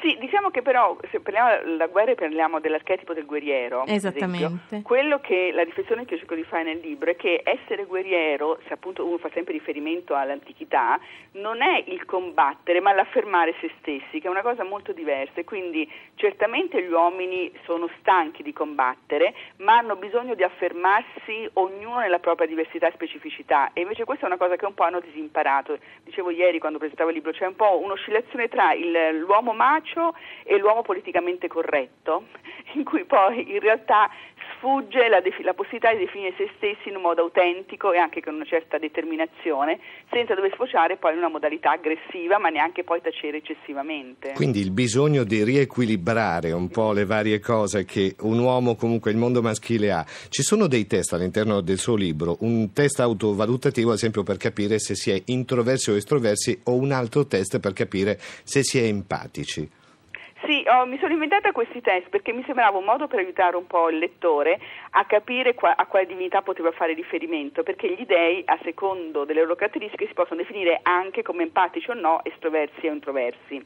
Sì, 0.00 0.16
diciamo 0.18 0.48
che 0.50 0.62
però 0.62 0.96
se 1.10 1.20
parliamo 1.20 1.62
della 1.64 1.86
guerra 1.88 2.12
e 2.12 2.14
parliamo 2.14 2.58
dell'archetipo 2.58 3.12
del 3.12 3.26
guerriero, 3.26 3.84
Esattamente. 3.86 4.46
esempio, 4.46 4.82
quello 4.82 5.20
che 5.20 5.50
la 5.52 5.62
riflessione 5.62 6.04
che 6.06 6.16
cerco 6.16 6.34
di 6.34 6.42
fare 6.44 6.62
nel 6.62 6.78
libro 6.78 7.10
è 7.10 7.16
che 7.16 7.42
essere 7.44 7.84
guerriero, 7.84 8.58
se 8.66 8.72
appunto 8.72 9.04
uno 9.06 9.18
fa 9.18 9.28
sempre 9.34 9.52
riferimento 9.52 10.14
all'antichità, 10.14 10.98
non 11.32 11.60
è 11.60 11.82
il 11.86 12.04
combattere, 12.06 12.80
ma 12.80 12.92
l'affermare 12.94 13.54
se 13.60 13.70
stessi, 13.80 14.20
che 14.20 14.26
è 14.26 14.30
una 14.30 14.40
cosa 14.42 14.64
molto 14.64 14.92
diversa 14.92 15.40
e 15.40 15.44
quindi 15.44 15.86
certamente 16.14 16.82
gli 16.82 16.90
uomini 16.90 17.52
sono 17.64 17.88
stanchi 17.98 18.42
di 18.42 18.52
combattere, 18.54 19.34
ma 19.58 19.76
hanno 19.76 19.96
bisogno 19.96 20.34
di 20.34 20.42
affermarsi 20.42 21.48
ognuno 21.54 21.98
nella 21.98 22.18
propria 22.20 22.46
diversità 22.46 22.88
e 22.88 22.92
specificità 22.92 23.70
e 23.74 23.82
invece 23.82 24.04
questa 24.04 24.24
è 24.24 24.28
una 24.28 24.38
cosa 24.38 24.56
che 24.56 24.64
un 24.64 24.74
po' 24.74 24.84
hanno 24.84 25.00
disimparato. 25.00 25.78
Dicevo 26.04 26.30
ieri 26.30 26.58
quando 26.58 26.78
presentavo 26.78 27.10
il 27.10 27.16
libro, 27.16 27.32
c'è 27.32 27.46
un 27.46 27.56
po' 27.56 27.78
un'oscillazione 27.82 28.48
tra 28.48 28.72
il- 28.72 29.18
l'uomo 29.18 29.52
macio 29.52 29.88
e 30.44 30.58
l'uomo 30.58 30.82
politicamente 30.82 31.48
corretto, 31.48 32.24
in 32.74 32.84
cui 32.84 33.04
poi 33.04 33.52
in 33.52 33.60
realtà 33.60 34.10
sfugge 34.60 35.08
la, 35.08 35.20
defi- 35.20 35.42
la 35.42 35.54
possibilità 35.54 35.92
di 35.92 36.04
definire 36.04 36.34
se 36.36 36.50
stessi 36.56 36.90
in 36.90 36.96
un 36.96 37.02
modo 37.02 37.22
autentico 37.22 37.92
e 37.92 37.98
anche 37.98 38.22
con 38.22 38.34
una 38.34 38.44
certa 38.44 38.78
determinazione, 38.78 39.80
senza 40.10 40.34
dover 40.34 40.52
sfociare 40.52 40.96
poi 40.96 41.12
in 41.12 41.18
una 41.18 41.28
modalità 41.28 41.72
aggressiva, 41.72 42.38
ma 42.38 42.50
neanche 42.50 42.84
poi 42.84 43.00
tacere 43.00 43.38
eccessivamente. 43.38 44.32
Quindi 44.34 44.60
il 44.60 44.70
bisogno 44.70 45.24
di 45.24 45.42
riequilibrare 45.42 46.52
un 46.52 46.68
po' 46.68 46.92
le 46.92 47.06
varie 47.06 47.40
cose 47.40 47.84
che 47.84 48.14
un 48.20 48.38
uomo, 48.38 48.76
comunque 48.76 49.10
il 49.10 49.16
mondo 49.16 49.40
maschile 49.40 49.92
ha. 49.92 50.04
Ci 50.28 50.42
sono 50.42 50.66
dei 50.66 50.86
test 50.86 51.14
all'interno 51.14 51.60
del 51.62 51.78
suo 51.78 51.96
libro, 51.96 52.36
un 52.40 52.72
test 52.72 53.00
autovalutativo 53.00 53.90
ad 53.90 53.96
esempio 53.96 54.22
per 54.22 54.36
capire 54.36 54.78
se 54.78 54.94
si 54.94 55.10
è 55.10 55.22
introversi 55.26 55.90
o 55.90 55.96
estroversi 55.96 56.60
o 56.64 56.74
un 56.74 56.92
altro 56.92 57.26
test 57.26 57.58
per 57.60 57.72
capire 57.72 58.18
se 58.44 58.62
si 58.62 58.78
è 58.78 58.82
empatici. 58.82 59.78
Sì, 60.50 60.64
ho- 60.66 60.84
mi 60.84 60.98
sono 60.98 61.12
inventata 61.12 61.52
questi 61.52 61.80
test 61.80 62.08
perché 62.08 62.32
mi 62.32 62.42
sembrava 62.44 62.76
un 62.76 62.82
modo 62.84 63.06
per 63.06 63.20
aiutare 63.20 63.54
un 63.54 63.68
po' 63.68 63.88
il 63.88 63.98
lettore 63.98 64.58
a 64.90 65.04
capire 65.04 65.54
qua- 65.54 65.76
a 65.76 65.86
quale 65.86 66.06
divinità 66.06 66.42
poteva 66.42 66.72
fare 66.72 66.92
riferimento, 66.92 67.62
perché 67.62 67.88
gli 67.94 68.04
dei, 68.04 68.42
a 68.46 68.58
secondo 68.64 69.24
delle 69.24 69.42
loro 69.42 69.54
caratteristiche, 69.54 70.08
si 70.08 70.12
possono 70.12 70.40
definire 70.40 70.80
anche 70.82 71.22
come 71.22 71.44
empatici 71.44 71.88
o 71.90 71.94
no, 71.94 72.24
estroversi 72.24 72.88
o 72.88 72.92
introversi. 72.92 73.64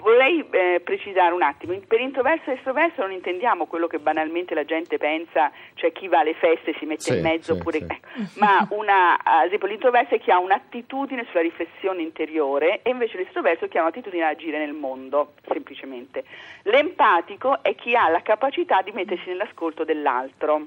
Vorrei 0.00 0.44
eh, 0.50 0.80
precisare 0.82 1.34
un 1.34 1.42
attimo, 1.42 1.78
per 1.86 2.00
introverso 2.00 2.50
e 2.50 2.54
estroverso 2.54 3.02
non 3.02 3.12
intendiamo 3.12 3.66
quello 3.66 3.86
che 3.86 3.98
banalmente 3.98 4.54
la 4.54 4.64
gente 4.64 4.96
pensa, 4.96 5.50
cioè 5.74 5.92
chi 5.92 6.08
va 6.08 6.20
alle 6.20 6.34
feste 6.34 6.74
si 6.78 6.86
mette 6.86 7.02
Sì, 7.02 7.16
in 7.16 7.22
mezzo 7.22 7.54
sì, 7.54 7.60
oppure... 7.60 7.78
sì. 7.78 7.84
ecco, 7.84 8.08
ma 8.38 8.66
una, 8.70 9.18
ad 9.22 9.46
esempio 9.46 9.68
l'introverso 9.68 10.14
è 10.14 10.20
chi 10.20 10.30
ha 10.30 10.38
un'attitudine 10.38 11.26
sulla 11.28 11.42
riflessione 11.42 12.02
interiore 12.02 12.80
e 12.82 12.90
invece 12.90 13.18
l'estroverso 13.18 13.64
è 13.64 13.68
chi 13.68 13.78
ha 13.78 13.82
un'attitudine 13.82 14.24
ad 14.24 14.34
agire 14.34 14.58
nel 14.58 14.72
mondo, 14.74 15.34
semplicemente. 15.46 16.24
L'empatico 16.62 17.62
è 17.62 17.74
chi 17.74 17.94
ha 17.96 18.08
la 18.08 18.22
capacità 18.22 18.82
di 18.82 18.92
mettersi 18.92 19.28
nell'ascolto 19.28 19.84
dell'altro. 19.84 20.66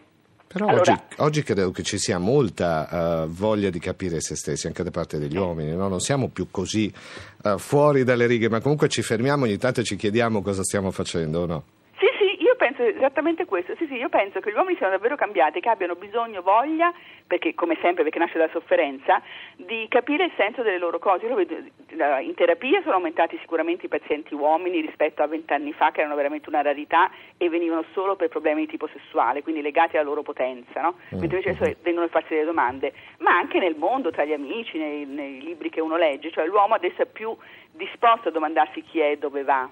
Però 0.51 0.67
Allora- 0.67 0.91
oggi, 0.91 1.01
oggi 1.17 1.43
credo 1.43 1.71
che 1.71 1.83
ci 1.83 1.97
sia 1.97 2.17
molta 2.17 3.23
eh, 3.23 3.27
voglia 3.29 3.69
di 3.69 3.79
capire 3.79 4.19
se 4.19 4.35
stessi 4.35 4.67
anche 4.67 4.83
da 4.83 4.91
parte 4.91 5.17
degli 5.17 5.37
uomini, 5.37 5.73
no? 5.75 5.87
non 5.87 5.99
siamo 6.01 6.27
più 6.27 6.47
così 6.51 6.91
eh, 7.43 7.55
fuori 7.57 8.03
dalle 8.03 8.25
righe, 8.27 8.49
ma 8.49 8.59
comunque 8.59 8.89
ci 8.89 9.01
fermiamo 9.01 9.45
ogni 9.45 9.57
tanto 9.57 9.79
e 9.79 9.83
ci 9.83 9.95
chiediamo 9.95 10.41
cosa 10.41 10.63
stiamo 10.63 10.91
facendo 10.91 11.39
o 11.41 11.45
no? 11.45 11.63
Sì, 11.97 12.05
sì, 12.19 12.43
io 12.43 12.55
penso 12.57 12.80
esattamente 12.95 13.45
questo. 13.45 13.75
Sì, 13.75 13.85
sì, 13.87 13.95
io 13.95 14.09
penso 14.09 14.39
che 14.39 14.51
gli 14.51 14.55
uomini 14.55 14.77
siano 14.77 14.93
davvero 14.93 15.15
cambiati, 15.15 15.59
che 15.59 15.69
abbiano 15.69 15.95
bisogno, 15.95 16.41
voglia, 16.41 16.93
perché 17.25 17.53
come 17.53 17.77
sempre, 17.81 18.03
perché 18.03 18.19
nasce 18.19 18.37
dalla 18.37 18.51
sofferenza, 18.51 19.21
di 19.55 19.85
capire 19.89 20.25
il 20.25 20.31
senso 20.35 20.61
delle 20.61 20.77
loro 20.77 20.99
cose. 20.99 21.25
Io 21.25 21.29
lo 21.29 21.35
vedo, 21.35 21.55
in 22.21 22.33
terapia 22.35 22.81
sono 22.81 22.95
aumentati 22.95 23.37
sicuramente 23.39 23.85
i 23.85 23.89
pazienti 23.89 24.33
uomini 24.33 24.81
rispetto 24.81 25.23
a 25.23 25.27
vent'anni 25.27 25.73
fa, 25.73 25.91
che 25.91 25.99
erano 25.99 26.15
veramente 26.15 26.49
una 26.49 26.61
rarità 26.61 27.11
e 27.37 27.49
venivano 27.49 27.83
solo 27.93 28.15
per 28.15 28.29
problemi 28.29 28.61
di 28.61 28.71
tipo 28.71 28.87
sessuale, 28.87 29.43
quindi 29.43 29.61
legati 29.61 29.97
alla 29.97 30.05
loro 30.05 30.21
potenza, 30.21 30.81
no? 30.81 30.95
Mentre 31.11 31.37
invece 31.37 31.49
adesso 31.49 31.79
vengono 31.81 32.05
a 32.05 32.09
farsi 32.09 32.33
delle 32.33 32.45
domande. 32.45 32.93
Ma 33.19 33.37
anche 33.37 33.59
nel 33.59 33.75
mondo, 33.75 34.11
tra 34.11 34.25
gli 34.25 34.33
amici, 34.33 34.77
nei, 34.77 35.05
nei 35.05 35.41
libri 35.41 35.69
che 35.69 35.81
uno 35.81 35.97
legge, 35.97 36.31
cioè 36.31 36.45
l'uomo 36.45 36.75
adesso 36.75 37.01
è 37.01 37.05
più 37.05 37.35
disposto 37.71 38.27
a 38.29 38.31
domandarsi 38.31 38.81
chi 38.81 38.99
è 38.99 39.11
e 39.11 39.17
dove 39.17 39.43
va. 39.43 39.69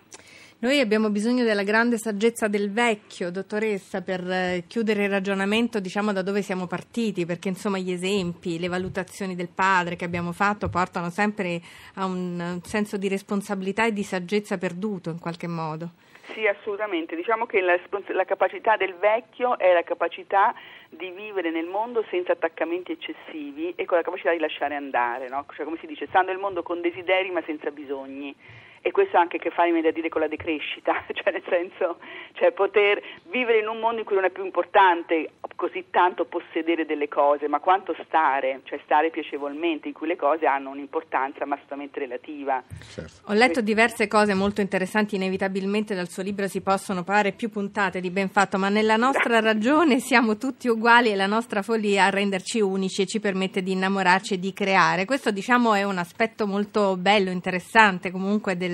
Noi 0.62 0.82
abbiamo 0.82 1.10
bisogno 1.10 1.46
della 1.46 1.64
grande 1.64 1.98
saggezza 1.98 2.50
del 2.50 2.70
vecchio, 2.70 3.32
dottoressa, 3.32 4.02
per 4.02 4.30
eh, 4.30 4.66
chiudere 4.68 5.06
il 5.06 5.10
ragionamento, 5.10 5.80
diciamo 5.80 6.12
da 6.12 6.22
dove 6.22 6.42
siamo 6.42 6.68
partiti, 6.68 7.26
perché 7.26 7.48
insomma 7.48 7.78
gli 7.78 7.94
esempi, 7.94 8.60
le 8.60 8.68
valutazioni 8.68 9.36
del 9.36 9.48
padre 9.48 9.96
che 9.96 10.04
abbiamo 10.04 10.34
fatto 10.34 10.68
portano 10.68 11.12
sempre 11.12 11.62
a 11.96 12.04
un 12.04 12.60
senso 12.62 12.98
di 12.98 13.08
responsabilità 13.08 13.86
e 13.86 13.94
di 13.94 14.04
saggezza 14.04 14.58
perduto 14.58 15.12
in 15.12 15.20
qualche 15.20 15.48
modo. 15.48 15.92
Sì, 16.34 16.46
assolutamente. 16.46 17.16
Diciamo 17.16 17.46
che 17.46 17.62
la, 17.62 17.80
la 18.08 18.26
capacità 18.26 18.76
del 18.76 18.96
vecchio 18.96 19.58
è 19.58 19.72
la 19.72 19.84
capacità 19.84 20.54
di 20.90 21.10
vivere 21.12 21.52
nel 21.52 21.68
mondo 21.68 22.04
senza 22.10 22.34
attaccamenti 22.34 22.92
eccessivi 22.92 23.72
e 23.78 23.86
con 23.86 23.96
la 23.96 24.04
capacità 24.04 24.32
di 24.32 24.40
lasciare 24.40 24.76
andare, 24.76 25.30
no? 25.30 25.46
Cioè, 25.56 25.64
come 25.64 25.78
si 25.80 25.88
dice, 25.88 26.06
stando 26.08 26.32
nel 26.32 26.42
mondo 26.42 26.64
con 26.64 26.82
desideri 26.82 27.30
ma 27.30 27.42
senza 27.46 27.72
bisogni. 27.72 28.36
E 28.82 28.92
questo 28.92 29.18
ha 29.18 29.22
anche 29.22 29.38
a 29.38 29.40
che 29.40 29.50
fare, 29.50 29.72
viene 29.72 29.88
da 29.88 29.94
dire, 29.94 30.10
con 30.10 30.22
la 30.22 30.28
decrescita, 30.28 31.04
cioè 31.14 31.32
nel 31.34 31.44
senso, 31.48 31.98
cioè 32.34 32.52
poter 32.52 33.02
vivere 33.30 33.60
in 33.60 33.68
un 33.68 33.80
mondo 33.80 34.00
in 34.00 34.06
cui 34.06 34.16
non 34.16 34.26
è 34.26 34.30
più 34.30 34.44
importante 34.44 35.32
così 35.56 35.86
tanto 35.92 36.24
possedere 36.24 36.86
delle 36.86 37.10
cose, 37.10 37.50
ma 37.50 37.60
quanto 37.60 37.94
stare, 38.06 38.62
cioè 38.64 38.80
stare 38.86 39.10
piacevolmente, 39.10 39.90
in 39.90 39.94
cui 39.94 40.08
le 40.08 40.16
cose 40.16 40.46
hanno 40.46 40.70
un'importanza 40.70 41.46
ma 41.46 41.56
assolutamente 41.56 42.00
relativa. 42.00 42.64
Certo. 42.90 43.22
Ho 43.26 43.34
letto 43.34 43.60
diverse 43.60 44.08
cose 44.08 44.34
molto 44.34 44.62
interessanti, 44.62 45.16
inevitabilmente 45.16 45.96
dal 45.96 46.08
suo 46.08 46.24
libro 46.24 46.48
si 46.48 46.62
possono 46.62 47.04
fare 47.04 47.34
più 47.34 47.50
puntate 47.50 48.00
di 48.00 48.10
ben 48.10 48.30
fatto, 48.30 48.58
ma 48.58 48.70
nella 48.70 48.96
nostra 48.96 49.40
ragione 49.42 50.00
siamo 50.00 50.38
tutti 50.38 50.70
uguali 50.70 51.12
e 51.12 51.16
la 51.16 51.26
nostra 51.26 51.62
follia 51.62 52.06
a 52.06 52.10
renderci 52.10 52.62
unici 52.62 53.02
e 53.02 53.06
ci 53.06 53.20
permette 53.20 53.62
di 53.62 53.74
innamorarci 53.74 54.36
e 54.36 54.40
di 54.40 54.54
creare. 54.54 55.04
Questo 55.04 55.32
diciamo 55.32 55.74
è 55.74 55.84
un 55.84 55.98
aspetto 55.98 56.48
molto 56.48 56.96
bello, 56.96 57.32
interessante 57.32 58.12
comunque 58.12 58.56
del 58.56 58.69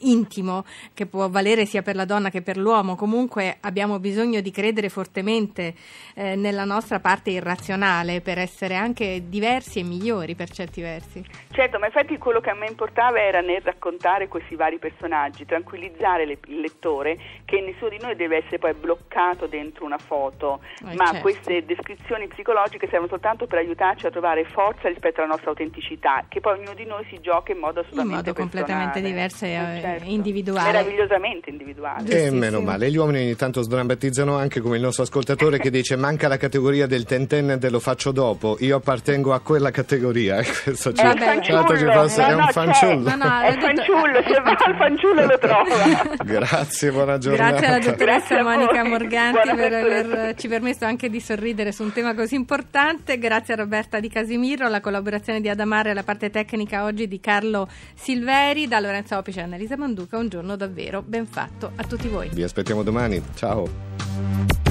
intimo 0.00 0.64
che 0.94 1.06
può 1.06 1.28
valere 1.28 1.64
sia 1.66 1.82
per 1.82 1.94
la 1.94 2.04
donna 2.04 2.30
che 2.30 2.42
per 2.42 2.56
l'uomo. 2.56 2.96
Comunque 2.96 3.58
abbiamo 3.60 3.98
bisogno 3.98 4.40
di 4.40 4.50
credere 4.50 4.88
fortemente 4.88 5.74
eh, 6.14 6.34
nella 6.34 6.64
nostra 6.64 7.00
parte 7.00 7.30
irrazionale 7.30 8.20
per 8.20 8.38
essere 8.38 8.74
anche 8.74 9.22
diversi 9.28 9.80
e 9.80 9.84
migliori 9.84 10.34
per 10.34 10.50
certi 10.50 10.80
versi. 10.80 11.24
Certo, 11.50 11.78
ma 11.78 11.86
infatti 11.86 12.16
quello 12.18 12.40
che 12.40 12.50
a 12.50 12.54
me 12.54 12.66
importava 12.66 13.20
era 13.20 13.40
nel 13.40 13.60
raccontare 13.62 14.28
questi 14.28 14.54
vari 14.54 14.78
personaggi, 14.78 15.44
tranquillizzare 15.44 16.26
le- 16.26 16.38
il 16.46 16.60
lettore 16.60 17.16
che 17.44 17.60
nessuno 17.60 17.90
di 17.90 17.98
noi 18.00 18.16
deve 18.16 18.38
essere 18.38 18.58
poi 18.58 18.74
bloccato 18.74 19.46
dentro 19.46 19.84
una 19.84 19.98
foto, 19.98 20.60
Eh, 20.86 20.94
ma 20.94 21.06
certo. 21.06 21.20
queste 21.20 21.64
descrizioni 21.64 22.28
psicologiche 22.28 22.86
servono 22.88 23.08
soltanto 23.08 23.46
per 23.46 23.58
aiutarci 23.58 24.06
a 24.06 24.10
trovare 24.10 24.44
forza 24.44 24.88
rispetto 24.88 25.20
alla 25.20 25.30
nostra 25.30 25.50
autenticità, 25.50 26.24
che 26.28 26.40
poi 26.40 26.58
ognuno 26.58 26.74
di 26.74 26.84
noi 26.84 27.04
si 27.10 27.20
gioca 27.20 27.52
in 27.52 27.58
modo 27.58 27.80
In 27.80 27.86
assolutamente 27.86 28.30
modo 28.30 28.40
completamente 28.40 28.87
completamente 28.92 29.00
diversa 29.00 29.46
e 29.46 29.76
Eh, 29.76 29.80
certo. 29.80 30.04
individuale. 30.10 30.72
Meravigliosamente 30.72 31.50
individuale. 31.50 32.00
E 32.02 32.04
Giustissimo. 32.04 32.38
meno 32.38 32.60
male, 32.60 32.90
gli 32.90 32.96
uomini 32.96 33.18
ogni 33.20 33.36
tanto 33.36 33.62
sdrammatizzano 33.62 34.36
anche 34.36 34.60
come 34.60 34.76
il 34.76 34.82
nostro 34.82 35.02
ascoltatore 35.04 35.58
che 35.58 35.70
dice 35.70 35.96
manca 35.96 36.28
la 36.28 36.36
categoria 36.36 36.86
del 36.86 37.04
tenten 37.04 37.58
te 37.60 37.70
lo 37.70 37.80
faccio 37.80 38.12
dopo, 38.12 38.56
io 38.60 38.76
appartengo 38.76 39.32
a 39.32 39.40
quella 39.40 39.70
categoria. 39.70 40.36
E 40.40 40.44
Questo 40.64 40.92
ci, 40.92 41.02
È 41.02 41.08
un 41.08 41.16
fosse- 41.18 42.22
no, 42.22 42.28
è 42.28 42.32
un 42.32 42.38
no, 42.40 42.46
c'è. 42.46 42.52
fanciullo. 42.52 43.08
No, 43.10 43.16
no, 43.16 43.40
È 43.40 43.50
detto- 43.54 43.60
fanciullo, 43.66 44.22
se 44.22 44.40
va 44.40 44.50
al 44.58 44.76
fanciullo 44.76 45.26
lo 45.26 45.38
trova. 45.38 46.16
Grazie, 46.24 46.90
buona 46.92 47.18
giornata. 47.18 47.50
Grazie 47.50 47.66
alla 47.66 47.78
dottoressa 47.78 48.34
Grazie. 48.36 48.42
Monica 48.42 48.84
Morganti 48.84 49.54
per 49.54 49.72
averci 49.72 50.48
permesso 50.48 50.84
anche 50.84 51.08
di 51.08 51.20
sorridere 51.20 51.72
su 51.72 51.82
un 51.82 51.92
tema 51.92 52.14
così 52.14 52.34
importante. 52.34 53.18
Grazie 53.18 53.54
a 53.54 53.56
Roberta 53.58 54.00
Di 54.00 54.08
Casimiro, 54.08 54.66
alla 54.66 54.80
collaborazione 54.80 55.40
di 55.40 55.48
Adamare 55.48 55.88
e 55.88 55.92
alla 55.92 56.02
parte 56.02 56.30
tecnica 56.30 56.84
oggi 56.84 57.08
di 57.08 57.20
Carlo 57.20 57.68
Silveri, 57.94 58.68
da 58.80 58.86
Lorenzo 58.86 59.16
Opice 59.16 59.40
e 59.40 59.42
Annalisa 59.42 59.76
Manduca. 59.76 60.16
Un 60.16 60.28
giorno 60.28 60.56
davvero 60.56 61.02
ben 61.02 61.26
fatto 61.26 61.72
a 61.76 61.84
tutti 61.84 62.08
voi. 62.08 62.28
Vi 62.32 62.42
aspettiamo 62.42 62.82
domani. 62.82 63.22
Ciao. 63.34 64.67